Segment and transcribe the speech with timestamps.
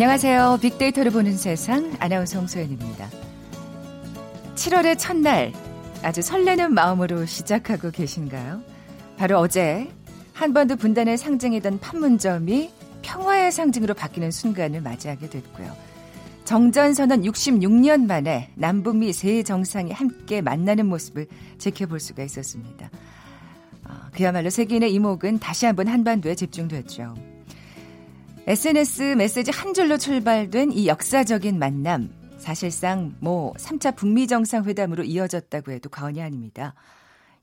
[0.00, 0.58] 안녕하세요.
[0.62, 3.10] 빅데이터를 보는 세상 아나운서 홍소연입니다.
[4.54, 5.52] 7월의 첫날
[6.04, 8.62] 아주 설레는 마음으로 시작하고 계신가요?
[9.16, 9.90] 바로 어제
[10.34, 12.70] 한번도 분단의 상징이던 판문점이
[13.02, 15.76] 평화의 상징으로 바뀌는 순간을 맞이하게 됐고요.
[16.44, 21.26] 정전선언 66년 만에 남북미 세 정상이 함께 만나는 모습을
[21.58, 22.88] 지켜볼 수가 있었습니다.
[23.82, 27.27] 아, 그야말로 세계인의 이목은 다시 한번 한반도에 집중됐죠.
[28.48, 32.08] SNS 메시지 한 줄로 출발된 이 역사적인 만남,
[32.38, 36.72] 사실상 뭐 3차 북미 정상회담으로 이어졌다고 해도 과언이 아닙니다.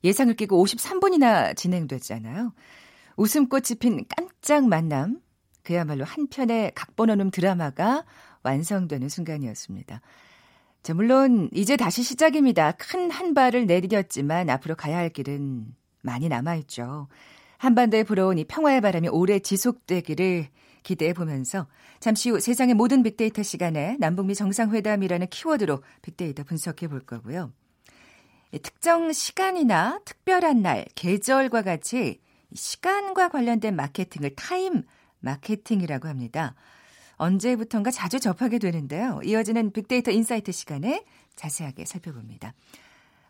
[0.02, 2.52] 예상을 끼고 53분이나 진행됐잖아요.
[3.16, 5.20] 웃음꽃이 핀 깜짝 만남,
[5.62, 8.04] 그야말로 한 편의 각본 없는 드라마가
[8.42, 10.00] 완성되는 순간이었습니다.
[10.82, 12.72] 자, 물론 이제 다시 시작입니다.
[12.72, 15.66] 큰 한 발을 내디뎠지만 앞으로 가야 할 길은
[16.02, 17.06] 많이 남아있죠.
[17.58, 20.48] 한반도에 불어온 이 평화의 바람이 오래 지속되기를
[20.86, 21.66] 기대해 보면서
[21.98, 27.52] 잠시 후 세상의 모든 빅데이터 시간에 남북미 정상회담이라는 키워드로 빅데이터 분석해 볼 거고요.
[28.62, 32.20] 특정 시간이나 특별한 날, 계절과 같이
[32.54, 34.84] 시간과 관련된 마케팅을 타임
[35.18, 36.54] 마케팅이라고 합니다.
[37.16, 39.20] 언제부턴가 자주 접하게 되는데요.
[39.24, 42.54] 이어지는 빅데이터 insight 시간에 자세하게 살펴봅니다.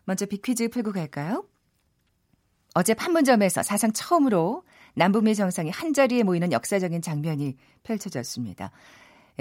[0.05, 1.47] 먼저 빅퀴즈 풀고 갈까요?
[2.75, 4.63] 어제 판문점에서 사상 처음으로
[4.97, 8.71] 남북미 정상이 한자리에 모이는 역사적인 장면이 펼쳐졌습니다.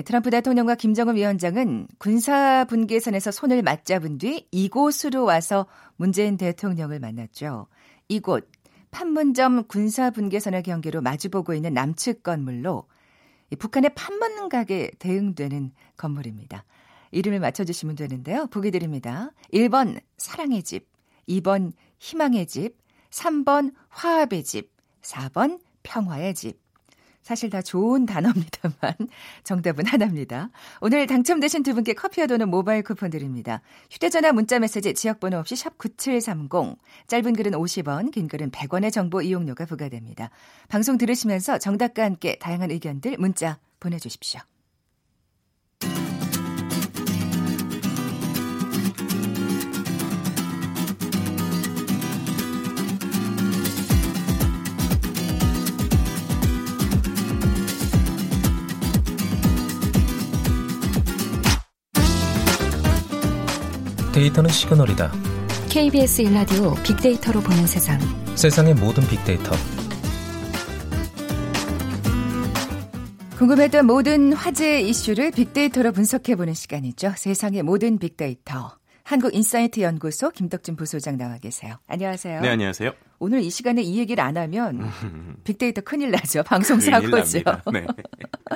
[0.04, 7.68] 트럼프 대통령과 김정은 위원장은 군사 분계선에서 손을 맞잡은 뒤 이곳으로 와서 문재인 대통령을 만났죠.
[8.08, 8.50] 이곳
[8.90, 12.86] 판문점 군사 분계선의 경계로 마주보고 있는 남측 건물로
[13.58, 16.64] 북한의 판문각에 대응되는 건물입니다.
[17.12, 18.47] 이름을 맞춰주시면 되는데요.
[18.48, 19.31] 보기 드립니다.
[19.54, 20.86] 1번 사랑의 집,
[21.26, 22.76] 2번 희망의 집,
[23.10, 24.75] 3번 화합의 집,
[25.06, 26.67] 4번 평화의 집.
[27.27, 28.94] 사실 다 좋은 단어입니다만
[29.43, 30.50] 정답은 하나입니다.
[30.81, 33.62] 오늘 당첨되신 두 분께 커피와 도는 모바일 쿠폰 드립니다.
[33.91, 36.78] 휴대전화 문자메시지 지역번호 없이 샵 9730
[37.09, 40.31] 짧은 글은 50원 긴 글은 100원의 정보 이용료가 부과됩니다.
[40.69, 44.41] 방송 들으시면서 정답과 함께 다양한 의견들 문자 보내주십시오.
[64.26, 65.12] 데이터는 시그널이다.
[65.69, 67.98] KBS 일라디오 빅데이터로 보는 세상.
[68.34, 69.53] 세상의 모든 빅데이터.
[73.38, 77.12] 궁금했던 모든 화제 이슈를 빅데이터로 분석해보는 시간이죠.
[77.16, 78.76] 세상의 모든 빅데이터.
[79.04, 81.76] 한국인사이트 연구소 김덕진 부소장 나와 계세요.
[81.87, 82.41] 안녕하세요.
[82.41, 82.91] 네, 안녕하세요.
[83.20, 84.91] 오늘 이 시간에 이 얘기를 안 하면
[85.44, 86.43] 빅데이터 큰일 나죠.
[86.43, 87.43] 방송 사고죠.
[87.72, 87.87] 네.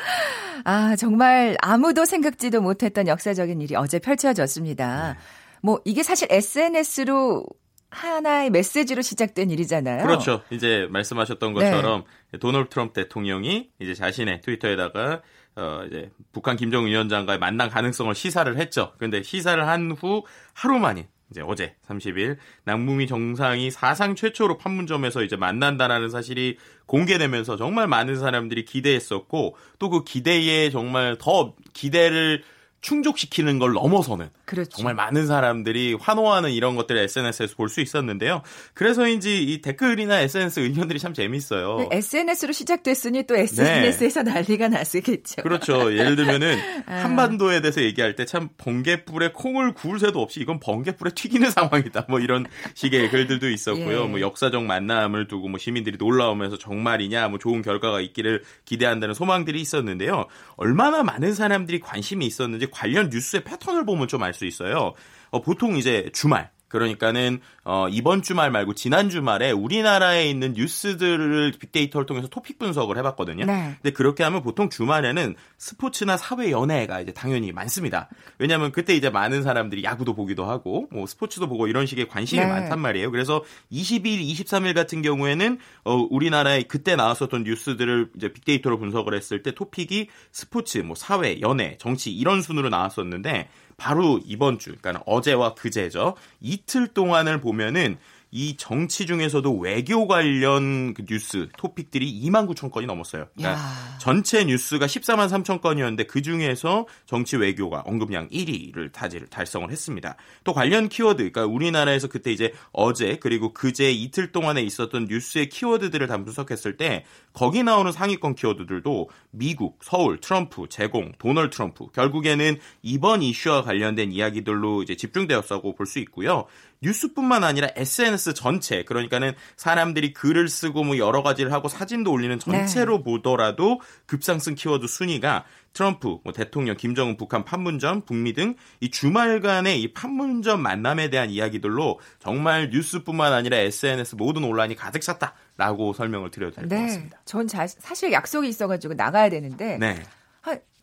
[0.64, 5.12] 아, 정말 아무도 생각지도 못했던 역사적인 일이 어제 펼쳐졌습니다.
[5.12, 5.18] 네.
[5.62, 7.44] 뭐 이게 사실 SNS로
[7.90, 10.04] 하나의 메시지로 시작된 일이잖아요.
[10.06, 10.42] 그렇죠.
[10.50, 12.38] 이제 말씀하셨던 것처럼 네.
[12.38, 15.22] 도널드 트럼프 대통령이 이제 자신의 트위터에다가
[15.56, 18.92] 어 이제 북한 김정은 위원장과의 만난 가능성을 시사를 했죠.
[18.98, 20.22] 그런데 시사를 한 후
[20.54, 27.88] 하루 만에 이제 어제 30일 남북미 정상이 사상 최초로 판문점에서 이제 만난다라는 사실이 공개되면서 정말
[27.88, 32.42] 많은 사람들이 기대했었고 또 그 기대에 정말 더 기대를
[32.80, 34.70] 충족시키는 걸 넘어서는 그렇죠.
[34.78, 38.42] 정말 많은 사람들이 환호하는 이런 것들을 SNS에서 볼 수 있었는데요.
[38.74, 41.88] 그래서인지 이 댓글이나 SNS 의견들이 참 재밌어요.
[41.92, 44.32] SNS로 시작됐으니 또 SNS에서 네.
[44.32, 45.42] 난리가 났겠죠.
[45.42, 45.94] 그렇죠.
[45.96, 46.94] 예를 들면은 아.
[47.04, 52.06] 한반도에 대해서 얘기할 때 참 번개불에 콩을 구울 새도 없이 이건 번개불에 튀기는 상황이다.
[52.08, 54.02] 뭐 이런 식의 글들도 있었고요.
[54.04, 54.06] 예.
[54.06, 60.26] 뭐 역사적 만남을 두고 뭐 시민들이 놀라우면서 정말이냐, 뭐 좋은 결과가 있기를 기대한다는 소망들이 있었는데요.
[60.56, 64.94] 얼마나 많은 사람들이 관심이 있었는지 관련 뉴스의 패턴을 보면 좀 알 수 있어요.
[65.30, 72.06] 어, 보통 이제 주말 그러니까는 어 이번 주말 말고 지난 주말에 우리나라에 있는 뉴스들을 빅데이터를
[72.06, 73.44] 통해서 토픽 분석을 해봤거든요.
[73.44, 73.76] 네.
[73.82, 78.08] 근데 그렇게 하면 보통 주말에는 스포츠나 사회 연예가 이제 당연히 많습니다.
[78.38, 82.46] 왜냐하면 그때 이제 많은 사람들이 야구도 보기도 하고 뭐 스포츠도 보고 이런 식의 관심이 네.
[82.46, 83.10] 많단 말이에요.
[83.10, 89.52] 그래서 20일, 23일 같은 경우에는 어 우리나라에 그때 나왔었던 뉴스들을 이제 빅데이터로 분석을 했을 때
[89.52, 93.48] 토픽이 스포츠, 뭐 사회, 연예, 정치 이런 순으로 나왔었는데
[93.80, 96.14] 바로 이번 주, 그러니까 어제와 그제죠.
[96.42, 97.96] 이틀 동안을 보면은
[98.32, 103.26] 이 정치 중에서도 외교 관련 그 뉴스 토픽들이 2만 9천 건이 넘었어요.
[103.36, 103.60] 그러니까
[103.98, 110.16] 전체 뉴스가 14만 3천 건이었는데 그 중에서 정치 외교가 언급량 1위를 다지를 달성을 했습니다.
[110.44, 116.06] 또 관련 키워드, 그러니까 우리나라에서 그때 이제 어제 그리고 그제 이틀 동안에 있었던 뉴스의 키워드들을
[116.06, 123.22] 다 분석했을 때 거기 나오는 상위권 키워드들도 미국, 서울, 트럼프, 제공, 도널드 트럼프 결국에는 이번
[123.22, 126.46] 이슈와 관련된 이야기들로 이제 집중되었다고 볼 수 있고요.
[126.82, 132.98] 뉴스뿐만 아니라 SNS 전체 그러니까는 사람들이 글을 쓰고 뭐 여러 가지를 하고 사진도 올리는 전체로
[132.98, 133.04] 네.
[133.04, 139.92] 보더라도 급상승 키워드 순위가 트럼프, 뭐 대통령, 김정은 북한 판문점, 북미 등 이 주말간의 이
[139.92, 146.68] 판문점 만남에 대한 이야기들로 정말 뉴스뿐만 아니라 SNS 모든 온라인이 가득 찼다라고 설명을 드려도 될것
[146.68, 146.86] 네.
[146.86, 147.20] 같습니다.
[147.24, 150.02] 전 자, 사실 약속이 있어가지고 나가야 되는데 네.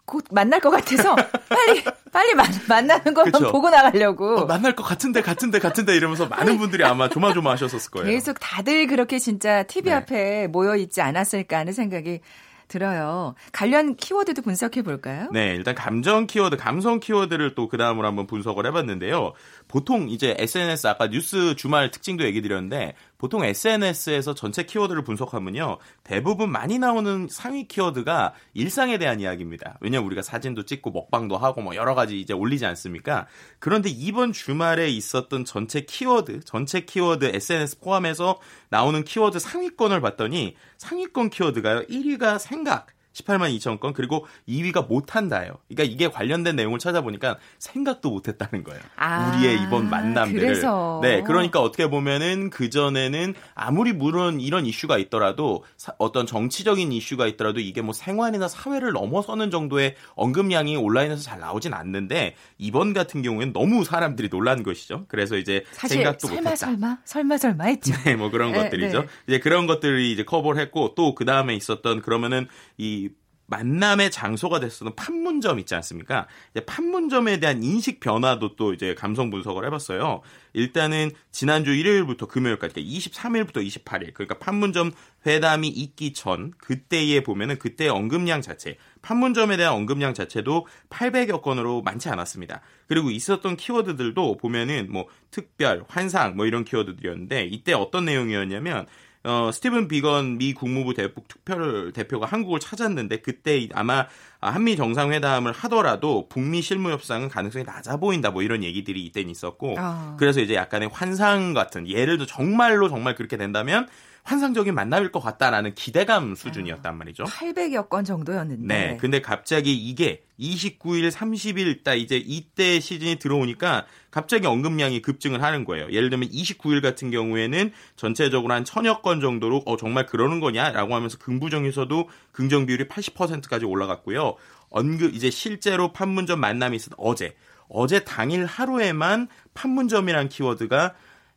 [0.08, 1.16] 곧 만날 것 같아서
[1.50, 1.84] 빨리
[2.14, 4.38] 빨리 만, 만나는 거 보고 나가려고.
[4.40, 8.08] 어, 만날 것 같은데 같은데 같은데 이러면서 많은 분들이 아마 조마조마하셨을 거예요.
[8.08, 9.96] 계속 다들 그렇게 진짜 TV 네.
[9.98, 12.22] 앞에 모여 있지 않았을까 하는 생각이
[12.70, 13.36] 들어요.
[13.54, 15.30] 관련 키워드도 분석해 볼까요?
[15.32, 19.34] 네, 일단 감정 키워드, 감성 키워드를 또 그 다음으로 한번 분석을 해봤는데요.
[19.68, 25.78] 보통 이제 SNS 아까 뉴스 주말 특징도 얘기 드렸는데 보통 SNS에서 전체 키워드를 분석하면요.
[26.04, 29.78] 대부분 많이 나오는 상위 키워드가 일상에 대한 이야기입니다.
[29.82, 33.28] 왜냐면 우리가 사진도 찍고 먹방도 하고 뭐 여러 가지 이제 올리지 않습니까?
[33.60, 41.30] 그런데 이번 주말에 있었던 전체 키워드, 전체 키워드 SNS 포함해서 나오는 키워드 상위권을 봤더니 상위권
[41.30, 41.84] 키워드가요.
[41.88, 42.88] 1위가 생각,
[43.18, 45.58] 18만 2천 건 그리고 2위가 못한다요.
[45.68, 48.82] 그러니까 이게 관련된 내용을 찾아보니까 생각도 못했다는 거예요.
[48.96, 50.40] 아, 우리의 이번 만남들을.
[50.40, 51.00] 그래서.
[51.02, 57.28] 네, 그러니까 어떻게 보면은 그 전에는 아무리 물론 이런 이슈가 있더라도 사, 어떤 정치적인 이슈가
[57.28, 63.54] 있더라도 이게 뭐 생활이나 사회를 넘어서는 정도의 언급량이 온라인에서 잘 나오진 않는데 이번 같은 경우에는
[63.54, 65.06] 너무 사람들이 놀란 것이죠.
[65.08, 66.56] 그래서 이제 생각도 설마, 못했다.
[66.56, 67.94] 설마 설마 설마 했죠.
[68.06, 69.02] 네, 뭐 그런 네, 것들이죠.
[69.02, 69.08] 네.
[69.28, 72.48] 이제 그런 것들이 이제 커버를 했고 또 그 다음에 있었던 그러면은
[72.78, 73.07] 이
[73.48, 76.28] 만남의 장소가 됐었던 판문점 있지 않습니까?
[76.52, 80.22] 이제 판문점에 대한 인식 변화도 또 이제 감성 분석을 해봤어요.
[80.54, 84.92] 일단은 지난주 일요일부터 금요일까지, 그러니까 23일부터 28일, 그러니까 판문점
[85.26, 92.10] 회담이 있기 전 그때에 보면은 그때 언급량 자체, 판문점에 대한 언급량 자체도 800여 건으로 많지
[92.10, 92.62] 않았습니다.
[92.88, 98.88] 그리고 있었던 키워드들도 보면은 뭐 특별, 환상 뭐 이런 키워드들이었는데 이때 어떤 내용이었냐면
[99.28, 104.08] 어, 스티븐 비건 미 국무부 대북 특별 대표가 한국을 찾았는데 그때 아마
[104.50, 110.16] 한미 정상회담을 하더라도 북미 실무 협상은 가능성이 낮아 보인다 뭐 이런 얘기들이 이때는 있었고 어.
[110.20, 113.88] 그래서 이제 약간의 환상 같은 예를 들어 정말로 정말 그렇게 된다면
[114.28, 117.24] 환상적인 만남일 것 같다라는 기대감 수준이었단 말이죠.
[117.24, 118.68] 800여 건 정도였는데.
[118.68, 118.98] 네.
[118.98, 125.90] 근데 갑자기 이게 29일, 30일 딱 이제 이때 시즌이 들어오니까 갑자기 언급량이 급증을 하는 거예요.
[125.92, 131.18] 예를 들면 29일 같은 경우에는 전체적으로 한 천여 건 정도로 어 정말 그러는 거냐라고 하면서
[131.18, 134.36] 긍부정에서도 긍정 비율이 80%까지 올라갔고요.
[134.70, 137.36] 언급 이제 실제로 판문점 만남이 있었 어제
[137.70, 140.94] 어제 당일 하루에만 판문점이란 키워드가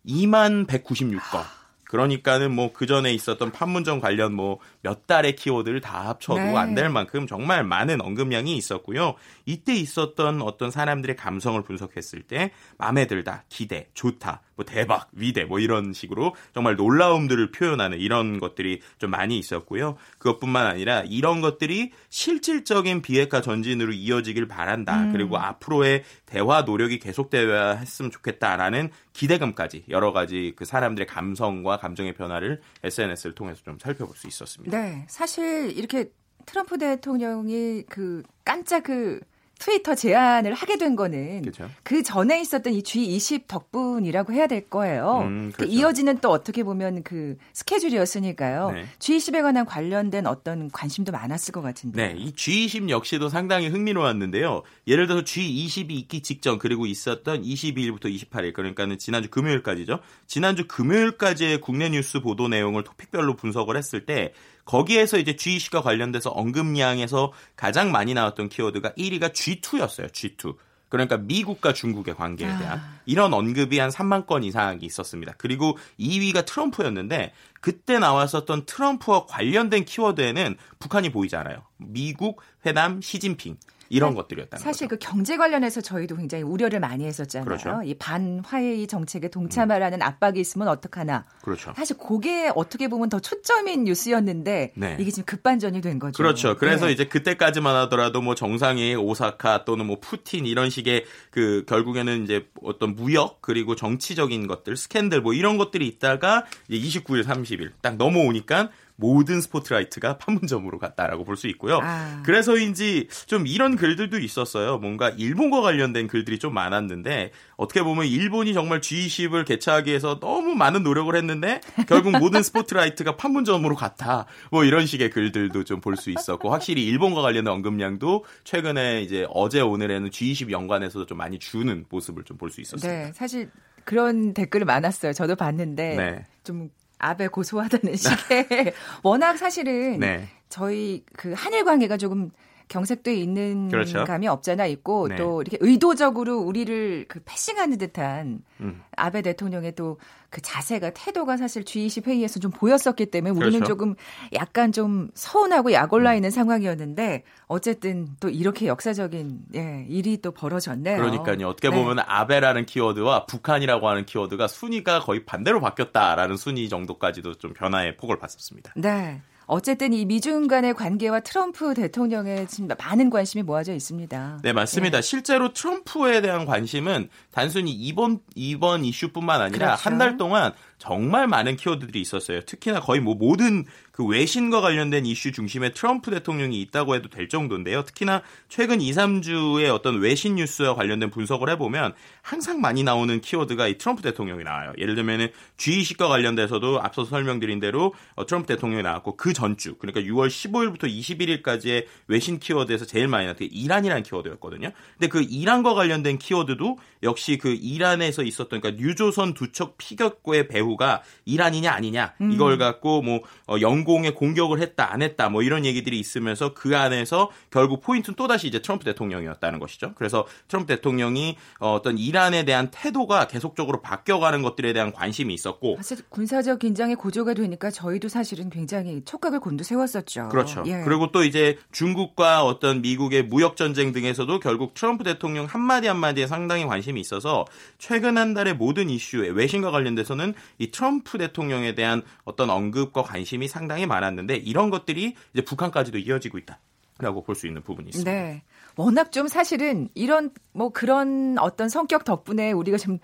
[0.07, 1.45] 2만 196건.
[1.85, 6.57] 그러니까는 뭐 그 전에 있었던 판문점 관련 뭐 몇 달의 키워드를 다 합쳐도 네.
[6.57, 9.15] 안될 만큼 정말 많은 언급량이 있었고요.
[9.45, 15.59] 이때 있었던 어떤 사람들의 감성을 분석했을 때 마음에 들다, 기대, 좋다, 뭐 대박, 위대 뭐
[15.59, 19.97] 이런 식으로 정말 놀라움들을 표현하는 이런 것들이 좀 많이 있었고요.
[20.19, 25.05] 그것뿐만 아니라 이런 것들이 실질적인 비핵화 전진으로 이어지길 바란다.
[25.05, 25.13] 음.
[25.13, 32.61] 그리고 앞으로의 대화 노력이 계속되어야 했으면 좋겠다라는 기대감까지 여러 가지 그 사람들의 감성과 감정의 변화를
[32.85, 34.79] SNS를 통해서 좀 살펴볼 수 있었습니다.
[34.79, 35.07] 네.
[35.09, 36.11] 사실 이렇게
[36.45, 39.21] 트럼프 대통령이 그 깜짝 그
[39.61, 41.71] 트위터 제안을 하게 된 거는 그렇죠.
[41.83, 45.21] 그 전에 있었던 이 G20 덕분이라고 해야 될 거예요.
[45.21, 45.71] 음, 그렇죠.
[45.71, 48.71] 이어지는 또 어떻게 보면 그 스케줄이었으니까요.
[48.71, 48.87] 네.
[48.99, 52.09] G20에 관한 관련된 어떤 관심도 많았을 것 같은데.
[52.09, 54.63] 네, 이 G20 역시도 상당히 흥미로웠는데요.
[54.87, 60.01] 예를 들어서 G20이 있기 직전 그리고 있었던 22일부터 28일 그러니까는 지난주 금요일까지죠.
[60.27, 64.33] 지난주 금요일까지의 국내 뉴스 보도 내용을 토픽별로 분석을 했을 때
[64.65, 70.11] 거기에서 이제 G20과 관련돼서 언급량에서 가장 많이 나왔던 키워드가 1위가 G2였어요.
[70.11, 70.57] G2.
[70.91, 73.01] 그러니까 미국과 중국의 관계에 대한 아.
[73.07, 75.35] 이런 언급이 한 3만 건 이상이 있었습니다.
[75.39, 81.63] 그리고 2위가 트럼프였는데 그때 나왔었던 트럼프와 관련된 키워드에는 북한이 보이지 않아요.
[81.77, 83.57] 미국 회담 시진핑.
[83.91, 84.99] 이런 것들이었다는 사실 거죠.
[84.99, 87.45] 그 경제 관련해서 저희도 굉장히 우려를 많이 했었잖아요.
[87.45, 87.83] 그렇죠.
[87.85, 90.03] 이 반화해의 정책에 동참하라는 음.
[90.03, 91.27] 압박이 있으면 어떡하나.
[91.43, 91.73] 그렇죠.
[91.77, 94.97] 사실 그게 어떻게 보면 더 초점인 뉴스였는데 네.
[95.01, 96.17] 이게 지금 급반전이 된 거죠.
[96.17, 96.57] 그렇죠.
[96.57, 96.93] 그래서 네.
[96.93, 102.95] 이제 그때까지만 하더라도 뭐 정상이 오사카 또는 뭐 푸틴 이런 식의 그 결국에는 이제 어떤
[102.95, 108.71] 무역 그리고 정치적인 것들 스캔들 뭐 이런 것들이 있다가 이제 29일 30일 딱 넘어오니까
[109.01, 111.81] 모든 스포트라이트가 판문점으로 갔다라고 볼 수 있고요.
[111.83, 112.23] 아.
[112.25, 114.79] 그래서인지 좀 이런 글들도 있었어요.
[114.79, 120.83] 뭔가 일본과 관련된 글들이 좀 많았는데 어떻게 보면 일본이 정말 G20을 개최하기 위해서 너무 많은
[120.83, 124.27] 노력을 했는데 결국 모든 스포트라이트가 판문점으로 갔다.
[124.51, 129.61] 뭐 이런 식의 글들도 좀 볼 수 있었고 확실히 일본과 관련된 언급량도 최근에 이제 어제
[129.63, 132.89] 오늘에는 G20 연관에서도 좀 많이 주는 모습을 좀 볼 수 있었습니다.
[133.07, 133.51] 네, 사실
[133.85, 135.15] 그런 댓글을 많았어요.
[135.15, 136.27] 저도 봤는데 네.
[136.45, 136.69] 좀
[137.01, 140.29] 아베 고소하다는 식의 워낙 사실은 네.
[140.49, 142.31] 저희 그 한일 관계가 조금
[142.71, 144.05] 경색돼 있는 그렇죠.
[144.05, 145.17] 감이 없잖아 있고 네.
[145.17, 148.83] 또 이렇게 의도적으로 우리를 그 패싱하는 듯한 음.
[148.97, 149.99] 아베 대통령의 또
[150.31, 153.73] 그 자세가 태도가 사실 G20 회의에서 좀 보였었기 때문에 우리는 그렇죠.
[153.73, 153.95] 조금
[154.33, 156.17] 약간 좀 서운하고 약올라 음.
[156.17, 156.31] 있는 음.
[156.31, 160.97] 상황이었는데 어쨌든 또 이렇게 역사적인 예, 일이 또 벌어졌네요.
[160.99, 161.49] 그러니까요.
[161.49, 161.77] 어떻게 네.
[161.77, 168.19] 보면 아베라는 키워드와 북한이라고 하는 키워드가 순위가 거의 반대로 바뀌었다라는 순위 정도까지도 좀 변화의 폭을
[168.19, 168.75] 봤었습니다.
[168.77, 169.21] 네.
[169.53, 174.39] 어쨌든 이 미중 간의 관계와 트럼프 대통령의 지금 많은 관심이 모아져 있습니다.
[174.45, 174.99] 네, 맞습니다.
[174.99, 175.03] 네.
[175.03, 179.83] 실제로 트럼프에 대한 관심은 단순히 이번 이번 이슈뿐만 아니라 그렇죠.
[179.83, 182.41] 한달 동안 정말 많은 키워드들이 있었어요.
[182.41, 187.85] 특히나 거의 뭐 모든 그 외신과 관련된 이슈 중심에 트럼프 대통령이 있다고 해도 될 정도인데요.
[187.85, 193.77] 특히나 최근 2, 3주의 어떤 외신 뉴스와 관련된 분석을 해보면 항상 많이 나오는 키워드가 이
[193.77, 194.73] 트럼프 대통령이 나와요.
[194.79, 200.29] 예를 들면은 G20과 관련돼서도 앞서 설명드린 대로 어, 트럼프 대통령이 나왔고 그 전주 그러니까 6월
[200.29, 204.71] 15일부터 21일까지의 외신 키워드에서 제일 많이 나왔던 게 이란이라는 키워드였거든요.
[204.99, 210.70] 근데 그 이란과 관련된 키워드도 역시 그 이란에서 있었던 그러니까 뉴조선 두 척 피격고의 배후
[210.77, 212.33] 가 이란이냐 아니냐 음.
[212.33, 217.31] 이걸 갖고 뭐 어, 영공에 공격을 했다 안 했다 뭐 이런 얘기들이 있으면서 그 안에서
[217.51, 219.93] 결국 포인트는 또 다시 이제 트럼프 대통령이었다는 것이죠.
[219.95, 226.05] 그래서 트럼프 대통령이 어, 어떤 이란에 대한 태도가 계속적으로 바뀌어가는 것들에 대한 관심이 있었고 사실
[226.09, 230.29] 군사적 긴장이 고조가 되니까 저희도 사실은 굉장히 촉각을 곤두세웠었죠.
[230.29, 230.63] 그렇죠.
[230.67, 230.83] 예.
[230.85, 236.65] 그리고 또 이제 중국과 어떤 미국의 무역 전쟁 등에서도 결국 트럼프 대통령 한마디 한마디에 상당히
[236.67, 237.45] 관심이 있어서
[237.79, 243.87] 최근 한 달의 모든 이슈에 외신과 관련돼서는 이 트럼프 대통령에 대한 어떤 언급과 관심이 상당히
[243.87, 246.61] 많았는데 이런 것들이 이제 북한까지도 이어지고 있다.
[246.99, 248.11] 라고 볼 수 있는 부분이 있습니다.
[248.13, 248.43] 네.
[248.77, 252.99] 워낙 좀 사실은 이런 뭐 그런 어떤 성격 덕분에 우리가 좀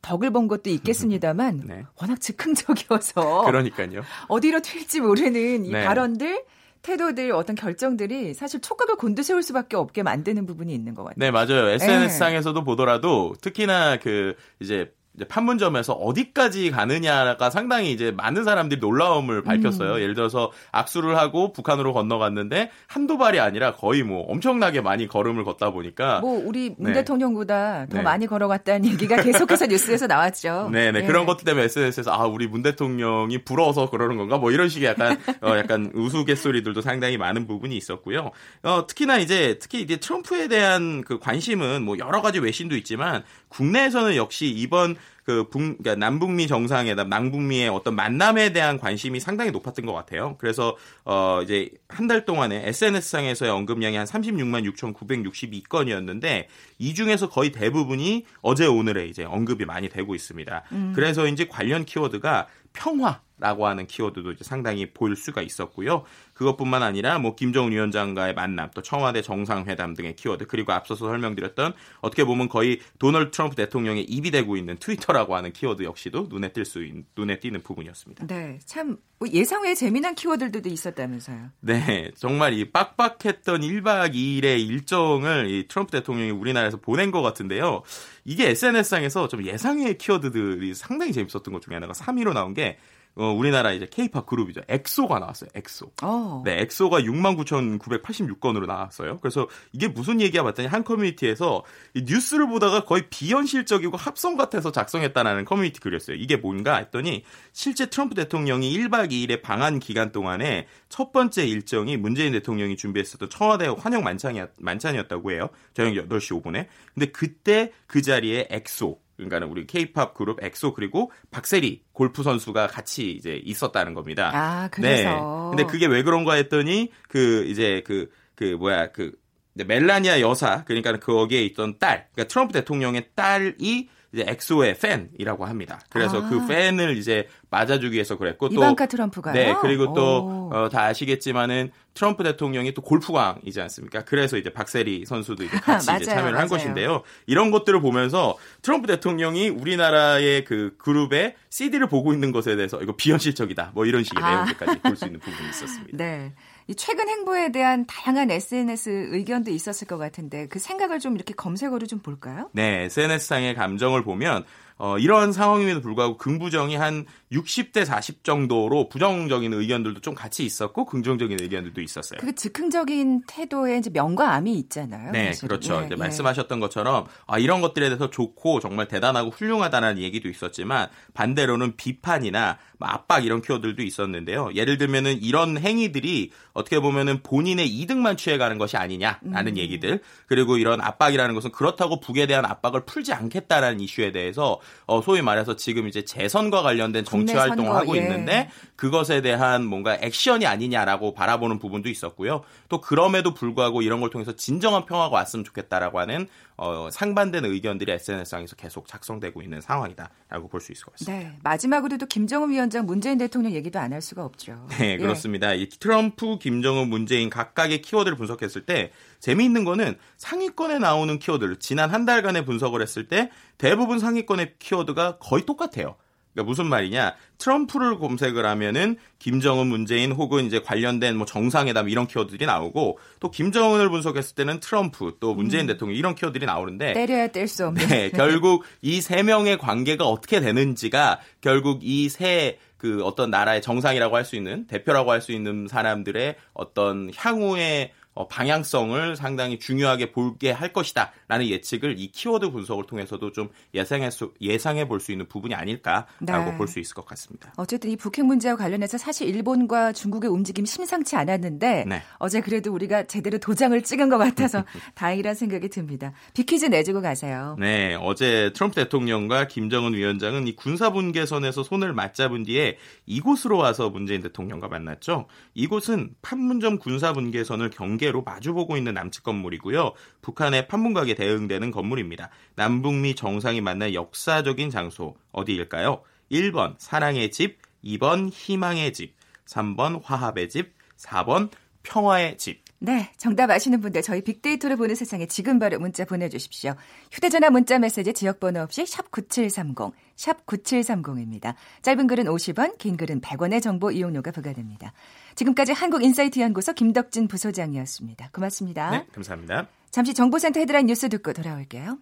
[0.00, 1.84] 덕을 본 것도 있겠습니다만 네.
[2.00, 4.00] 워낙 즉흥적이어서 그러니까요.
[4.28, 5.84] 어디로 튈지 모르는 이 네.
[5.84, 6.42] 발언들
[6.80, 11.16] 태도들 어떤 결정들이 사실 촉각을 곤두세울 수밖에 없게 만드는 부분이 있는 것 같아요.
[11.18, 11.68] 네, 맞아요.
[11.68, 12.64] SNS상에서도 네.
[12.64, 19.94] 보더라도 특히나 그 이제 이제 판문점에서 어디까지 가느냐가 상당히 이제 많은 사람들이 놀라움을 밝혔어요.
[19.94, 20.00] 음.
[20.00, 25.70] 예를 들어서 악수를 하고 북한으로 건너갔는데 한두 발이 아니라 거의 뭐 엄청나게 많이 걸음을 걷다
[25.70, 26.94] 보니까 뭐 우리 문 네.
[26.94, 28.02] 대통령보다 더 네.
[28.02, 30.70] 많이 걸어갔다는 얘기가 계속해서 뉴스에서 나왔죠.
[30.74, 31.04] 네, 네.
[31.06, 34.38] 그런 것들 때문에 SNS에서 아, 우리 문 대통령이 부러워서 그러는 건가?
[34.38, 38.32] 뭐 이런 식의 약간 어 약간 우스갯소리들도 상당히 많은 부분이 있었고요.
[38.62, 43.22] 어 특히나 이제 특히 이제 트럼프에 대한 그 관심은 뭐 여러 가지 외신도 있지만
[43.54, 49.86] 국내에서는 역시 이번 그 북, 그러니까 남북미 정상회담, 남북미의 어떤 만남에 대한 관심이 상당히 높았던
[49.86, 50.36] 것 같아요.
[50.38, 56.46] 그래서 어 이제 한 달 동안에 SNS상에서의 언급량이 한 36만 6,962건이었는데
[56.78, 60.62] 이 중에서 거의 대부분이 어제 오늘에 이제 언급이 많이 되고 있습니다.
[60.72, 60.92] 음.
[60.94, 66.04] 그래서 이제 관련 키워드가 평화 라고 하는 키워드도 이제 상당히 보일 수가 있었고요.
[66.34, 72.24] 그것뿐만 아니라 뭐 김정은 위원장과의 만남, 또 청와대 정상회담 등의 키워드, 그리고 앞서서 설명드렸던 어떻게
[72.24, 76.84] 보면 거의 도널드 트럼프 대통령의 입이 되고 있는 트위터라고 하는 키워드 역시도 눈에 띌 수
[77.16, 78.26] 눈에 띄는 부분이었습니다.
[78.28, 78.96] 네, 참뭐
[79.32, 81.50] 예상 외의 재미난 키워드들도 있었다면서요.
[81.60, 87.82] 네, 정말 이 빡빡했던 1박 2일의 일정을 이 트럼프 대통령이 우리나라에서 보낸 것 같은데요.
[88.24, 92.78] 이게 SNS상에서 좀 예상외의 키워드들이 상당히 재밌었던 것 중에 하나가 3위로 나온 게
[93.16, 94.62] 어, 우리나라 이제 케이팝 그룹이죠.
[94.68, 95.48] 엑소가 나왔어요.
[95.54, 95.92] 엑소.
[96.02, 96.42] 어.
[96.44, 99.18] 네, 엑소가 69,986건으로 나왔어요.
[99.18, 101.62] 그래서 이게 무슨 얘기야 봤더니 한 커뮤니티에서
[101.94, 106.16] 이 뉴스를 보다가 거의 비현실적이고 합성 같아서 작성했다라는 커뮤니티 글이었어요.
[106.16, 112.32] 이게 뭔가 했더니 실제 트럼프 대통령이 1박 2일의 방한 기간 동안에 첫 번째 일정이 문재인
[112.32, 115.50] 대통령이 준비했었던 청와대 환영 만찬이, 만찬이었다고 해요.
[115.72, 116.66] 저녁 8시 5분에.
[116.94, 123.12] 근데 그때 그 자리에 엑소 그러니까는 우리 케이팝 그룹 엑소 그리고 박세리 골프 선수가 같이
[123.12, 124.30] 이제 있었다는 겁니다.
[124.34, 125.10] 아, 그래서.
[125.54, 125.56] 네.
[125.56, 129.12] 근데 그게 왜 그런가 했더니 그 이제 그그 그 뭐야 그
[129.54, 135.80] 멜라니아 여사 그러니까 거기에 있던 딸, 그러니까 트럼프 대통령의 딸이 이제 엑소의 팬이라고 합니다.
[135.90, 136.28] 그래서 그 아.
[136.30, 139.34] 그 팬을 이제 맞아주기 위해서 그랬고 또 이방카 트럼프가요.
[139.34, 144.04] 네, 그리고 또다 어, 아시겠지만은 트럼프 대통령이 또 골프광이지 않습니까?
[144.04, 146.40] 그래서 이제 박세리 선수도 이제 같이 맞아요, 이제 참여를 맞아요.
[146.42, 147.02] 한 것인데요.
[147.26, 153.72] 이런 것들을 보면서 트럼프 대통령이 우리나라의 그 그룹의 CD를 보고 있는 것에 대해서 이거 비현실적이다.
[153.74, 154.30] 뭐 이런 식의 아.
[154.30, 155.96] 내용들까지 볼 수 있는 부분이 있었습니다.
[155.98, 156.32] 네.
[156.66, 161.86] 이 최근 행보에 대한 다양한 SNS 의견도 있었을 것 같은데 그 생각을 좀 이렇게 검색어로
[161.86, 162.48] 좀 볼까요?
[162.52, 164.44] 네, SNS상의 감정을 보면
[164.76, 171.38] 어, 이런 상황임에도 불구하고 긍부정이 한 60대 40 정도로 부정적인 의견들도 좀 같이 있었고 긍정적인
[171.40, 172.18] 의견들도 있었어요.
[172.20, 175.12] 그 즉흥적인 태도에 이제 명과 암이 있잖아요.
[175.12, 175.48] 네, 사실은.
[175.48, 175.80] 그렇죠.
[175.80, 175.96] 예, 이제 예.
[175.96, 182.88] 말씀하셨던 것처럼 아, 이런 것들에 대해서 좋고 정말 대단하고 훌륭하다는 얘기도 있었지만 반대로는 비판이나 뭐
[182.88, 184.50] 압박 이런 키워드들도 있었는데요.
[184.54, 189.56] 예를 들면은 이런 행위들이 어떻게 보면은 본인의 이득만 취해가는 것이 아니냐라는 음.
[189.56, 195.20] 얘기들 그리고 이런 압박이라는 것은 그렇다고 북에 대한 압박을 풀지 않겠다라는 이슈에 대해서 어, 소위
[195.20, 198.00] 말해서 지금 이제 재선과 관련된 정치 활동을 선거, 하고 예.
[198.00, 202.42] 있는데 그것에 대한 뭔가 액션이 아니냐라고 바라보는 부분도 있었고요.
[202.68, 208.54] 또 그럼에도 불구하고 이런 걸 통해서 진정한 평화가 왔으면 좋겠다라고 하는 어, 상반된 의견들이 SNS상에서
[208.56, 211.28] 계속 작성되고 있는 상황이다라고 볼 수 있을 것 같습니다.
[211.28, 214.66] 네, 마지막으로도 김정은 위원장, 문재인 대통령 얘기도 안 할 수가 없죠.
[214.78, 214.96] 네, 예.
[214.96, 215.56] 그렇습니다.
[215.56, 215.62] 예.
[215.62, 222.04] 이 트럼프, 김정은, 문재인 각각의 키워드를 분석했을 때 재미있는 거는 상위권에 나오는 키워드를 지난 한
[222.04, 225.96] 달간의 분석을 했을 때 대부분 상위권의 키워드가 거의 똑같아요.
[226.34, 227.14] 그러니까 무슨 말이냐?
[227.38, 233.88] 트럼프를 검색을 하면은 김정은, 문재인 혹은 이제 관련된 뭐 정상회담 이런 키워드들이 나오고 또 김정은을
[233.88, 235.66] 분석했을 때는 트럼프 또 문재인 음.
[235.68, 237.86] 대통령 이런 키워드들이 나오는데 때려야 뗄 수 없는.
[237.88, 244.24] 네, 결국 이 세 명의 관계가 어떻게 되는지가 결국 이세 그 어떤 나라의 정상이라고 할
[244.24, 250.72] 수 있는 대표라고 할 수 있는 사람들의 어떤 향후의 어, 방향성을 상당히 중요하게 볼게 할
[250.72, 256.56] 것이다라는 예측을 이 키워드 분석을 통해서도 좀 예상해 예상해 볼 수 있는 부분이 아닐까라고 네.
[256.56, 257.52] 볼수 있을 것 같습니다.
[257.56, 262.02] 어쨌든 이 북핵 문제와 관련해서 사실 일본과 중국의 움직임 심상치 않았는데 네.
[262.18, 266.12] 어제 그래도 우리가 제대로 도장을 찍은 것 같아서 다행이라는 생각이 듭니다.
[266.32, 267.56] 빅퀴즈 내주고 가세요.
[267.60, 274.22] 네, 어제 트럼프 대통령과 김정은 위원장은 이 군사 분계선에서 손을 맞잡은 뒤에 이곳으로 와서 문재인
[274.22, 275.26] 대통령과 만났죠.
[275.54, 279.92] 이곳은 판문점 군사 분계선을 경계 경계로 마주보고 있는 남측 건물이고요.
[280.20, 282.28] 북한의 판문각에 대응되는 건물입니다.
[282.54, 286.02] 남북미 정상이 만난 역사적인 장소 어디일까요?
[286.30, 289.14] 1번 사랑의 집, 2번 희망의 집,
[289.46, 291.50] 3번 화합의 집, 4번
[291.82, 292.62] 평화의 집.
[292.78, 296.74] 네, 정답 아시는 분들 저희 빅데이터를 보는 세상에 지금 바로 문자 보내주십시오.
[297.10, 301.54] 휴대전화 문자 메시지 지역번호 없이 샵 9730, 샵 9730입니다.
[301.80, 304.92] 짧은 글은 50원, 긴 글은 100원의 정보 이용료가 부과됩니다.
[305.34, 308.30] 지금까지 한국인사이트 연구소 김덕진 부소장이었습니다.
[308.32, 308.90] 고맙습니다.
[308.90, 309.68] 네, 감사합니다.
[309.90, 311.98] 잠시 정보센터 헤드라인 뉴스 듣고 돌아올게요.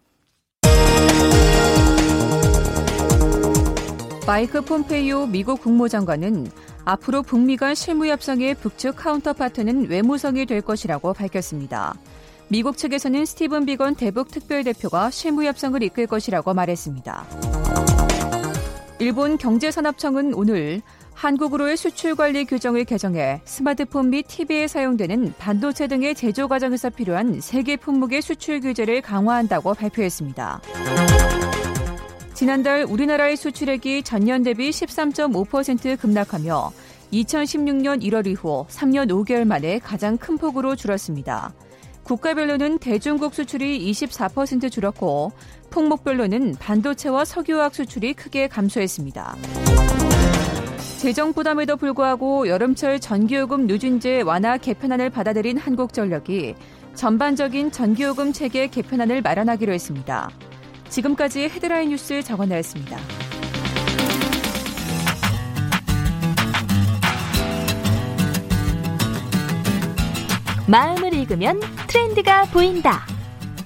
[4.27, 6.47] 마이크 폼페이오 미국 국무장관은
[6.85, 11.95] 앞으로 북미 간 실무 협상의 북측 카운터파트는 외무성이 될 것이라고 밝혔습니다.
[12.49, 17.27] 미국 측에서는 스티븐 비건 대북 특별대표가 실무 협상을 이끌 것이라고 말했습니다.
[18.99, 20.83] 일본 경제산업청은 오늘
[21.22, 27.76] 한국으로의 수출 관리 규정을 개정해 스마트폰 및 TV에 사용되는 반도체 등의 제조 과정에서 필요한 세계
[27.76, 30.61] 품목의 수출 규제를 강화한다고 발표했습니다.
[32.35, 36.72] 지난달 우리나라의 수출액이 전년 대비 13.5% 급락하며
[37.12, 41.54] 2016년 1월 이후 3년 5개월 만에 가장 큰 폭으로 줄었습니다.
[42.02, 45.30] 국가별로는 대중국 수출이 24% 줄었고
[45.70, 49.37] 품목별로는 반도체와 석유화학 수출이 크게 감소했습니다.
[51.02, 56.54] 재정 부담에도 불구하고 여름철 전기요금 누진제 완화 개편안을 받아들인 한국전력이
[56.94, 60.30] 전반적인 전기요금 체계 개편안을 마련하기로 했습니다.
[60.88, 62.96] 지금까지 헤드라인 뉴스 정원나였습니다.
[70.68, 73.04] 마음을 읽으면 트렌드가 보인다.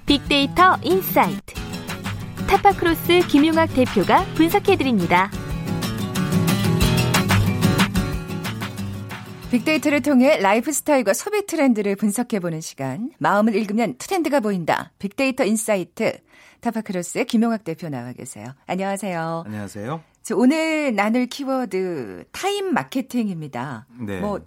[0.06, 1.52] 빅데이터 insight.
[2.48, 5.30] 타파크로스 김용학 대표가 분석해드립니다.
[9.50, 13.10] 빅데이터를 통해 라이프 스타일과 소비 트렌드를 분석해보는 시간.
[13.18, 14.92] 마음을 읽으면 트렌드가 보인다.
[14.98, 16.18] 빅데이터 insight.
[16.60, 18.54] 타파크로스의 김용학 대표 나와 계세요.
[18.66, 19.44] 안녕하세요.
[19.46, 20.02] 안녕하세요.
[20.34, 23.86] 오늘 나눌 키워드 타임 마케팅입니다.
[24.00, 24.18] 네.
[24.20, 24.40] 뭐,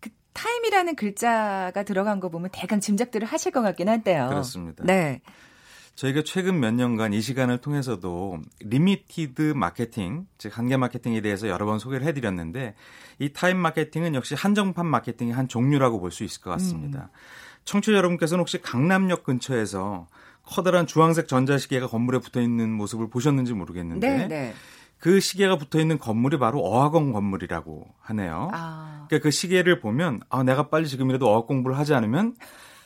[0.00, 4.28] 그 타임이라는 글자가 들어간 거 보면 대강 짐작들을 하실 것 같긴 한데요.
[4.28, 4.84] 그렇습니다.
[4.84, 5.20] 네.
[5.96, 11.78] 저희가 최근 몇 년간 이 시간을 통해서도 limited 마케팅, 즉 한계 마케팅에 대해서 여러 번
[11.78, 12.74] 소개를 해드렸는데
[13.18, 17.10] 이 타임 마케팅은 역시 한정판 마케팅의 한 종류라고 볼 수 있을 것 같습니다.
[17.12, 17.18] 음.
[17.64, 20.06] 청취자 여러분께서는 혹시 강남역 근처에서
[20.44, 24.54] 커다란 주황색 전자시계가 건물에 붙어 있는 모습을 보셨는지 모르겠는데 네, 네.
[24.98, 28.50] 그 시계가 붙어 있는 건물이 바로 어학원 건물이라고 하네요.
[28.52, 29.06] 아.
[29.08, 32.34] 그러니까 그 시계를 보면 아 내가 빨리 지금이라도 어학 공부를 하지 않으면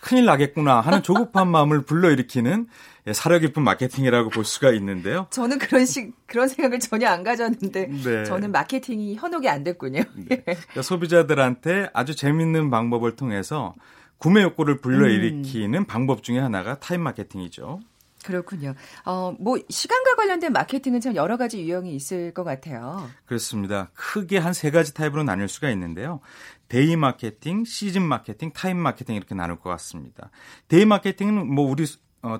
[0.01, 5.26] 큰일 나겠구나 하는 조급한 마음을 불러일으키는 예, 사려 깊은 마케팅이라고 볼 수가 있는데요.
[5.30, 8.24] 저는 그런 식 그런 생각을 전혀 안 가졌는데 네.
[8.24, 10.02] 저는 마케팅이 현혹이 안 됐군요.
[10.16, 10.36] 네.
[10.42, 13.74] 그러니까 소비자들한테 아주 재밌는 방법을 통해서
[14.18, 15.84] 구매 욕구를 불러일으키는 음.
[15.86, 17.80] 방법 중에 하나가 타임 마케팅이죠.
[18.22, 18.74] 그렇군요.
[19.06, 23.08] 어, 뭐 시간과 관련된 마케팅은 참 여러 가지 유형이 있을 것 같아요.
[23.24, 23.90] 그렇습니다.
[23.94, 26.20] 크게 한 세 가지 타입으로 나눌 수가 있는데요.
[26.68, 30.30] 데이 마케팅, 시즌 마케팅, 타임 마케팅 이렇게 나눌 것 같습니다.
[30.68, 31.86] 데이 마케팅은 뭐 우리 어,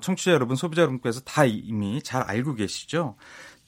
[0.01, 3.15] 청취자 여러분, 소비자 여러분께서 다 이미 잘 알고 계시죠.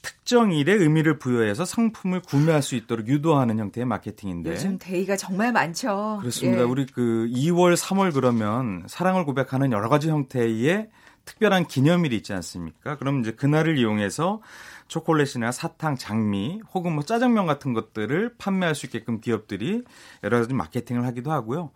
[0.03, 6.17] 특정 일에 의미를 부여해서 상품을 구매할 수 있도록 유도하는 형태의 마케팅인데 요즘 데이가 정말 많죠.
[6.19, 6.59] 그렇습니다.
[6.59, 6.63] 예.
[6.63, 10.89] 우리 그 2월, 3월 그러면 사랑을 고백하는 여러 가지 형태의
[11.25, 12.97] 특별한 기념일이 있지 않습니까?
[12.97, 14.41] 그럼 이제 그날을 이용해서
[14.89, 19.83] 초콜릿이나 사탕, 장미 혹은 뭐 짜장면 같은 것들을 판매할 수 있게끔 기업들이
[20.21, 21.71] 여러 가지 마케팅을 하기도 하고요.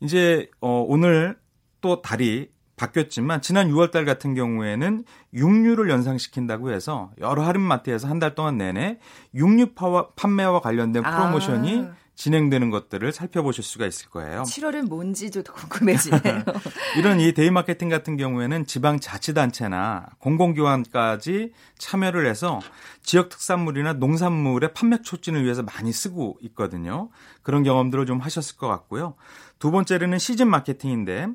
[0.00, 1.36] 이제 어 오늘
[1.80, 8.34] 또 달이 바뀌었지만 지난 6월 달 같은 경우에는 육류를 연상시킨다고 해서 여러 할인마트에서 한 달
[8.34, 8.98] 동안 내내
[9.34, 11.10] 육류 파와, 판매와 관련된 아.
[11.16, 14.44] 프로모션이 진행되는 것들을 살펴보실 수가 있을 거예요.
[14.44, 16.44] 7월은 뭔지도 궁금해지네요.
[16.96, 22.60] 이런 이 데이 마케팅 같은 경우에는 지방 자치단체나 공공기관까지 참여를 해서
[23.02, 27.10] 지역 특산물이나 농산물의 판매 촉진을 위해서 많이 쓰고 있거든요.
[27.42, 29.14] 그런 경험들을 좀 하셨을 것 같고요.
[29.58, 31.26] 두 번째로는 시즌 마케팅인데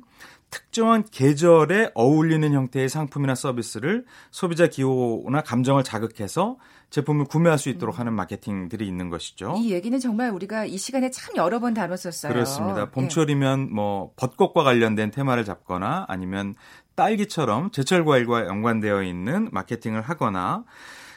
[0.50, 6.58] 특정한 계절에 어울리는 형태의 상품이나 서비스를 소비자 기호나 감정을 자극해서
[6.90, 9.54] 제품을 구매할 수 있도록 하는 마케팅들이 있는 것이죠.
[9.58, 12.32] 이 얘기는 정말 우리가 이 시간에 참 여러 번 다뤘었어요.
[12.32, 12.82] 그렇습니다.
[12.82, 12.90] 예.
[12.90, 16.56] 봄철이면 뭐 벚꽃과 관련된 테마를 잡거나 아니면
[16.96, 20.64] 딸기처럼 제철 과일과 연관되어 있는 마케팅을 하거나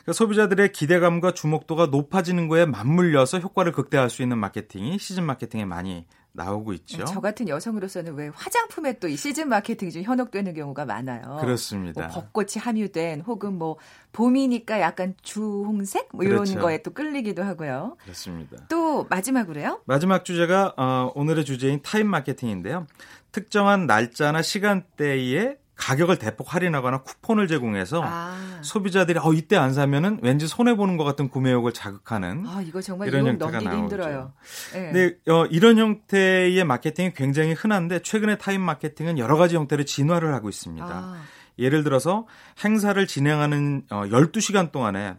[0.03, 6.05] 그러니까 소비자들의 기대감과 주목도가 높아지는 거에 맞물려서 효과를 극대화할 수 있는 마케팅이 시즌 마케팅에 많이
[6.33, 6.97] 나오고 있죠.
[6.97, 11.37] 네, 저 같은 여성으로서는 왜 화장품에 또 이 시즌 마케팅이 좀 현혹되는 경우가 많아요.
[11.39, 12.01] 그렇습니다.
[12.07, 13.77] 뭐 벚꽃이 함유된 혹은 뭐
[14.13, 16.59] 봄이니까 약간 주홍색 뭐 이런 그렇죠.
[16.59, 17.97] 거에 또 끌리기도 하고요.
[18.03, 18.57] 그렇습니다.
[18.69, 19.81] 또 마지막으로요.
[19.85, 22.87] 마지막 주제가 어, 오늘의 주제인 타임 마케팅인데요.
[23.31, 30.47] 특정한 날짜나 시간대에 가격을 대폭 할인하거나 쿠폰을 제공해서 아, 소비자들이 어 이때 안 사면은 왠지
[30.47, 33.77] 손해 보는 것 같은 구매욕을 자극하는 아 이거 정말 이런 형태가 나오죠.
[33.77, 34.33] 힘들어요.
[34.75, 34.79] 예.
[34.91, 40.47] 근데 어, 이런 형태의 마케팅이 굉장히 흔한데 최근에 타임 마케팅은 여러 가지 형태로 진화를 하고
[40.47, 40.87] 있습니다.
[40.87, 41.21] 아,
[41.57, 42.27] 예를 들어서
[42.63, 45.15] 행사를 진행하는 어, 12시간 동안에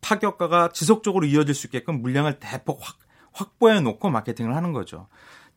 [0.00, 2.96] 파격가가 지속적으로 이어질 수 있게끔 물량을 대폭 확,
[3.32, 5.08] 확보해 놓고 마케팅을 하는 거죠.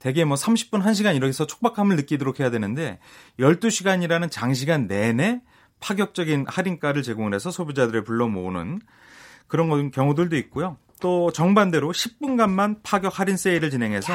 [0.02, 2.98] 대개 뭐 30분, 1시간 이렇게 해서 촉박함을 느끼도록 해야 되는데
[3.40, 5.42] 12시간이라는 장시간 내내
[5.80, 8.82] 파격적인 할인가를 제공을 해서 소비자들을 불러 모으는
[9.48, 10.78] 그런 경우들도 있고요.
[11.00, 14.14] 또 정반대로 10분간만 파격 할인 세일을 진행해서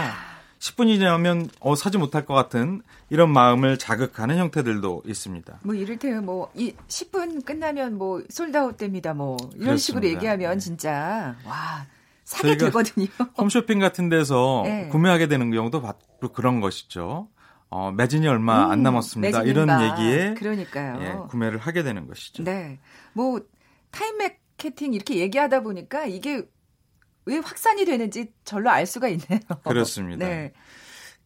[0.59, 5.61] 10분이 지나면 어 사지 못할 것 같은 이런 마음을 자극하는 형태들도 있습니다.
[5.63, 9.15] 뭐 이를테면 뭐이 10분 끝나면 뭐 솔드아웃 됩니다.
[9.15, 10.07] 뭐 이런 식으로 그렇습니다.
[10.09, 10.59] 얘기하면 네.
[10.59, 11.87] 진짜 와
[12.27, 13.07] 사게 되거든요.
[13.39, 14.89] 홈쇼핑 같은 데서 네.
[14.89, 15.97] 구매하게 되는 경우도 바로
[16.35, 17.29] 그런 것이죠.
[17.71, 19.45] 어, 매진이 얼마 안 음, 남았습니다.
[19.45, 20.03] 이런 매진인가.
[20.03, 21.03] 얘기에 그러니까요.
[21.03, 22.43] 예, 구매를 하게 되는 것이죠.
[22.43, 22.81] 네.
[23.13, 23.41] 뭐
[23.93, 26.43] 타임 마케팅 이렇게 얘기하다 보니까 이게
[27.27, 29.41] 왜 확산이 되는지 절로 알 수가 있네요.
[29.65, 30.27] 그렇습니다.
[30.27, 30.53] 네.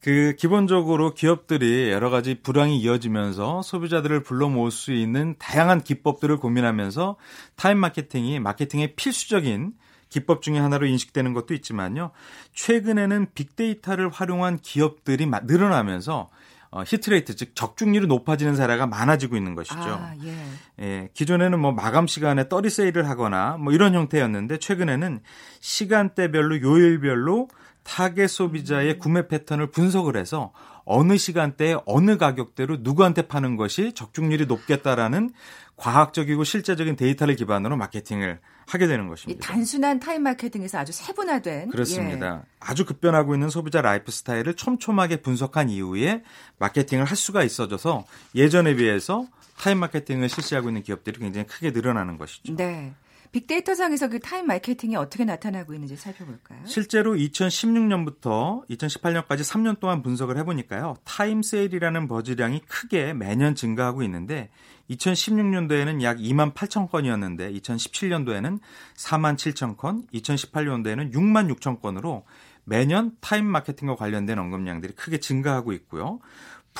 [0.02, 7.16] 그 기본적으로 기업들이 여러 가지 불황이 이어지면서 소비자들을 불러 모을 수 있는 다양한 기법들을 고민하면서
[7.56, 9.72] 타임 마케팅이 마케팅의 필수적인
[10.10, 12.10] 기법 중에 하나로 인식되는 것도 있지만요.
[12.52, 16.28] 최근에는 빅데이터를 활용한 기업들이 마- 늘어나면서
[16.72, 19.76] 어, hit rate 즉 적중률이 높아지는 사례가 많아지고 있는 것이죠.
[19.80, 20.36] 아, 예.
[20.80, 25.20] 예, 기존에는 뭐 마감 시간에 떨이 세일을 하거나 뭐 이런 형태였는데 최근에는
[25.60, 27.48] 시간대별로 요일별로
[27.82, 30.52] 타겟 소비자의 구매 패턴을 분석을 해서
[30.92, 35.30] 어느 시간대에 어느 가격대로 누구한테 파는 것이 적중률이 높겠다라는
[35.76, 39.46] 과학적이고 실제적인 데이터를 기반으로 마케팅을 하게 되는 이 것입니다.
[39.46, 42.42] 단순한 타임 마케팅에서 아주 세분화된 그렇습니다.
[42.58, 46.24] 아주 급변하고 있는 소비자 라이프 스타일을 촘촘하게 분석한 이후에
[46.58, 49.26] 마케팅을 할 수가 있어져서 예전에 비해서
[49.58, 52.52] 타임 마케팅을 실시하고 있는 기업들이 굉장히 크게 늘어나는 것이죠.
[52.52, 52.56] 예.
[52.56, 52.94] 네.
[53.32, 56.66] 빅데이터 상에서 그 타임 마케팅이 어떻게 나타나고 있는지 살펴볼까요?
[56.66, 60.96] 실제로 2016년부터 2018년까지 3년 동안 분석을 해보니까요.
[61.04, 64.50] 타임 세일이라는 buzz량이 크게 매년 증가하고 있는데
[64.90, 68.58] 2016년도에는 약 2만 8천 건이었는데 2017년도에는
[68.96, 72.24] 4만 7천 건, 2018년도에는 6만 6천 건으로
[72.64, 76.18] 매년 타임 마케팅과 관련된 언급량들이 크게 증가하고 있고요.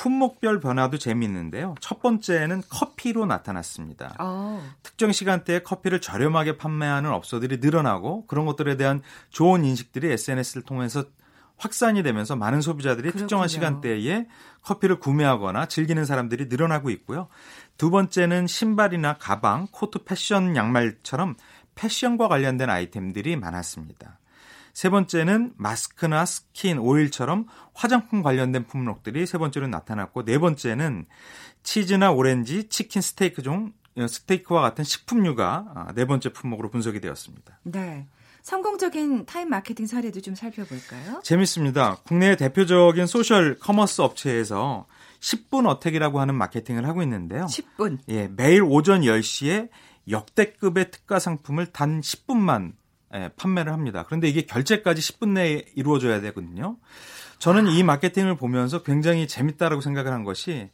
[0.01, 1.75] 품목별 변화도 재미있는데요.
[1.79, 4.15] 첫 번째는 커피로 나타났습니다.
[4.17, 4.59] 어.
[4.81, 11.03] 특정 시간대에 커피를 저렴하게 판매하는 업소들이 늘어나고 그런 것들에 대한 좋은 인식들이 SNS를 통해서
[11.55, 13.21] 확산이 되면서 많은 소비자들이 그렇군요.
[13.21, 14.25] 특정한 시간대에
[14.63, 17.27] 커피를 구매하거나 즐기는 사람들이 늘어나고 있고요.
[17.77, 21.35] 두 번째는 신발이나 가방, 코트, 패션, 양말처럼
[21.75, 24.17] 패션과 관련된 아이템들이 많았습니다.
[24.73, 31.05] 세 번째는 마스크나 스킨, 오일처럼 화장품 관련된 품목들이 세 번째로 나타났고 네 번째는
[31.63, 37.59] 치즈나 오렌지, 치킨, 스테이크 종 스테이크와 같은 식품류가 아, 네 번째 품목으로 분석이 되었습니다.
[37.63, 38.07] 네.
[38.41, 41.21] 성공적인 타임 마케팅 사례도 좀 살펴볼까요?
[41.23, 41.97] 재밌습니다.
[42.03, 44.87] 국내 대표적인 소셜 커머스 업체에서
[45.19, 47.45] 10분 attack이라고 하는 마케팅을 하고 있는데요.
[47.45, 47.99] 10분.
[48.09, 49.69] 예, 매일 오전 10시에
[50.09, 52.73] 역대급의 특가 상품을 단 10분만
[53.13, 54.03] 예, 판매를 합니다.
[54.05, 56.77] 그런데 이게 결제까지 10분 내에 이루어져야 되거든요.
[57.39, 60.69] 저는 이 마케팅을 보면서 굉장히 재밌다라고 생각을 한 것이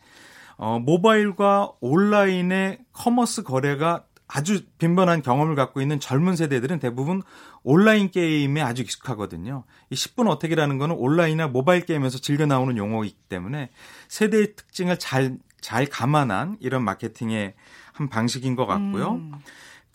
[0.58, 7.22] 어, 모바일과 온라인의 commerce 거래가 아주 빈번한 경험을 갖고 있는 젊은 세대들은 대부분
[7.64, 9.64] 온라인 게임에 아주 익숙하거든요.
[9.90, 13.70] 이 10분 attack이라는 거는 온라인이나 모바일 게임에서 즐겨 나오는 용어이기 때문에
[14.10, 17.54] 세대의 특징을 잘, 잘 감안한 이런 마케팅의
[17.94, 19.14] 한 방식인 것 같고요.
[19.14, 19.32] 음.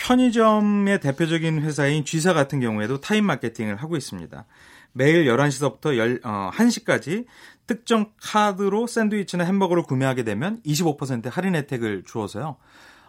[0.02, 4.44] 편의점의 대표적인 회사인 G사 같은 경우에도 타임 마케팅을 하고 있습니다.
[4.92, 7.24] 매일 11시부터 10, 어, 1시까지
[7.68, 12.56] 특정 카드로 샌드위치나 햄버거를 구매하게 되면 25% 할인 혜택을 주어서요.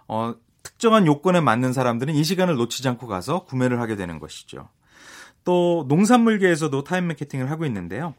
[0.07, 4.69] 어, 특정한 요건에 맞는 사람들은 이 시간을 놓치지 않고 가서 구매를 하게 되는 것이죠.
[5.43, 8.13] 또 농산물계에서도 타임 마케팅을 하고 있는데요.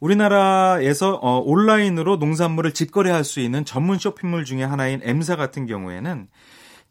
[0.00, 6.26] 우리나라에서 어, 온라인으로 농산물을 직거래할 수 있는 전문 쇼핑몰 중에 하나인 M사 같은 경우에는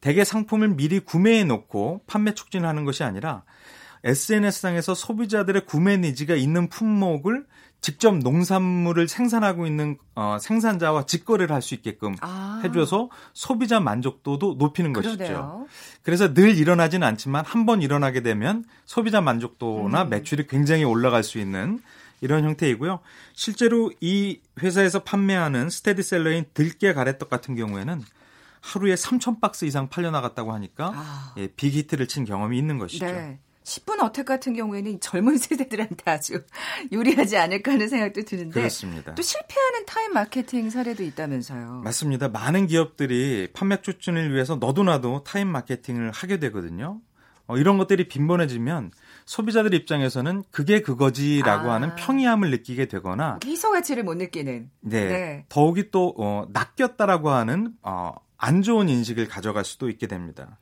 [0.01, 3.43] 대개 상품을 미리 구매해 놓고 판매 촉진하는 것이 아니라
[4.03, 7.45] SNS상에서 소비자들의 구매 니즈가 있는 품목을
[7.81, 12.59] 직접 농산물을 생산하고 있는 어, 생산자와 직거래를 할 수 있게끔 아.
[12.63, 15.17] 해줘서 소비자 만족도도 높이는 그러네요.
[15.17, 15.67] 것이죠.
[16.03, 20.09] 그래서 늘 일어나지는 않지만 한 번 일어나게 되면 소비자 만족도나 음.
[20.09, 21.79] 매출이 굉장히 올라갈 수 있는
[22.21, 22.99] 이런 형태이고요.
[23.33, 28.01] 실제로 이 회사에서 판매하는 스테디셀러인 들깨 가래떡 같은 경우에는
[28.61, 31.33] 하루에 3천 박스 이상 팔려나갔다고 하니까 아.
[31.37, 33.05] 예, 빅히트를 친 경험이 있는 것이죠.
[33.05, 33.39] 네.
[33.63, 36.43] 10분 attack 같은 경우에는 젊은 세대들한테 아주
[36.91, 39.13] 유리하지 않을까 하는 생각도 드는데 그렇습니다.
[39.15, 41.81] 또 실패하는 타임 마케팅 사례도 있다면서요.
[41.83, 42.29] 맞습니다.
[42.29, 46.99] 많은 기업들이 판매 추진을 위해서 너도나도 타임 마케팅을 하게 되거든요.
[47.45, 48.91] 어, 이런 것들이 빈번해지면
[49.25, 51.75] 소비자들 입장에서는 그게 그거지라고 아.
[51.75, 54.69] 하는 평이함을 느끼게 되거나 희소 가치를 못 느끼는.
[54.81, 55.07] 네.
[55.07, 55.45] 네.
[55.49, 60.57] 더욱이 또 어, 낚였다라고 하는 어, 안 좋은 인식을 가져갈 수도 있게 됩니다.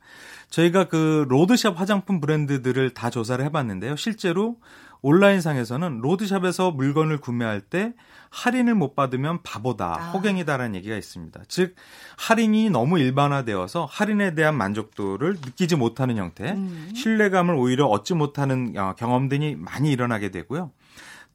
[0.50, 3.96] 저희가 그 로드샵 화장품 브랜드들을 다 조사를 해봤는데요.
[3.96, 4.56] 실제로
[5.00, 7.94] 온라인상에서는 로드샵에서 물건을 구매할 때
[8.30, 10.10] 할인을 못 받으면 바보다, 아.
[10.10, 11.40] 호갱이다라는 얘기가 있습니다.
[11.46, 11.76] 즉
[12.18, 16.90] 할인이 너무 일반화되어서 할인에 대한 만족도를 느끼지 못하는 형태, 음.
[16.94, 20.72] 신뢰감을 오히려 얻지 못하는 어, 경험들이 많이 일어나게 되고요.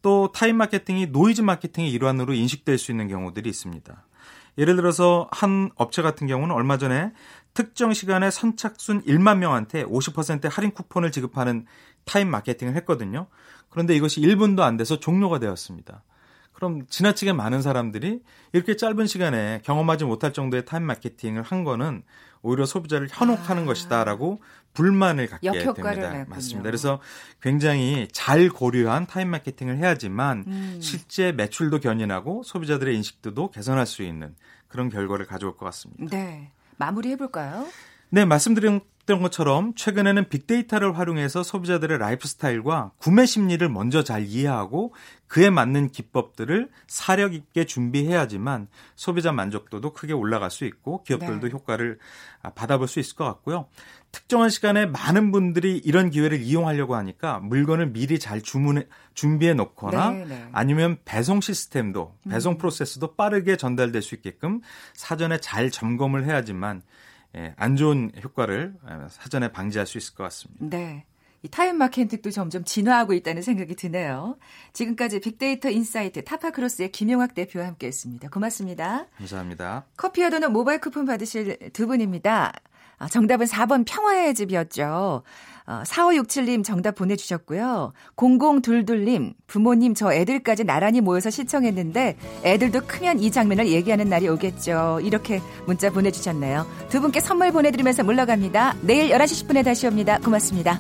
[0.02, 4.04] 또 타임 마케팅이 노이즈 마케팅의 일환으로 인식될 수 있는 경우들이 있습니다.
[4.58, 7.12] 예를 들어서 한 업체 같은 경우는 얼마 전에
[7.54, 11.66] 특정 시간에 선착순 1만 명한테 50% 할인 쿠폰을 지급하는
[12.06, 13.28] 타임 마케팅을 했거든요.
[13.70, 16.04] 그런데 이것이 1분도 안 돼서 종료가 되었습니다.
[16.64, 18.22] 그럼 지나치게 많은 사람들이
[18.54, 22.04] 이렇게 짧은 시간에 경험하지 못할 정도의 타임 마케팅을 한 거는
[22.42, 23.66] 오히려 소비자를 현혹하는 아.
[23.66, 24.42] 것이다라고
[24.74, 25.74] 불만을 갖게 됩니다.
[25.84, 26.26] 냈군요.
[26.30, 26.64] 맞습니다.
[26.64, 27.02] 그래서
[27.42, 30.80] 굉장히 잘 고려한 타임 마케팅을 해야지만 음.
[30.82, 34.34] 실제 매출도 견인하고 소비자들의 인식도도 개선할 수 있는
[34.70, 36.16] 그런 결과를 가져올 것 같습니다.
[36.16, 36.50] 네.
[36.78, 37.68] 마무리해 볼까요?
[38.14, 44.94] 네, 말씀드렸던 것처럼 최근에는 빅데이터를 활용해서 소비자들의 라이프 스타일과 구매 심리를 먼저 잘 이해하고
[45.26, 51.52] 그에 맞는 기법들을 사력 있게 준비해야지만 소비자 만족도도 크게 올라갈 수 있고 기업들도 네.
[51.52, 51.98] 효과를
[52.54, 53.66] 받아볼 수 있을 것 같고요.
[54.12, 60.26] 특정한 시간에 많은 분들이 이런 기회를 이용하려고 하니까 물건을 미리 잘 주문해 준비해 놓거나 네,
[60.26, 60.50] 네.
[60.52, 62.58] 아니면 배송 시스템도 배송 음.
[62.60, 64.62] 프로세스도 빠르게 전달될 수 있게끔
[64.94, 66.84] 사전에 잘 점검을 해야지만 예,
[67.56, 70.66] 안 좋은 효과를 예, 사전에 방지할 수 있을 것 같습니다.
[70.78, 71.06] 네.
[71.42, 74.38] 이 타임 마케팅도 점점 진화하고 있다는 생각이 드네요.
[74.72, 78.30] 지금까지 빅데이터 인사이트 타파크로스의 김용학 대표와 함께했습니다.
[78.30, 79.08] 고맙습니다.
[79.18, 79.86] 감사합니다.
[79.98, 82.54] 커피와 도넛 모바일 쿠폰 받으실 두 분입니다.
[82.98, 85.24] 아, 정답은 4번 평화의 집이었죠.
[85.66, 87.94] 4567님 어, 정답 보내주셨고요.
[88.18, 95.00] 0022님, 부모님 저 애들까지 나란히 모여서 시청했는데 애들도 크면 이 장면을 얘기하는 날이 오겠죠.
[95.04, 96.68] 이렇게 문자 보내주셨네요.
[96.90, 98.76] 두 분께 선물 보내드리면서 물러갑니다.
[98.82, 100.18] 내일 11시 10분에 다시 옵니다.
[100.20, 100.80] 고맙습니다.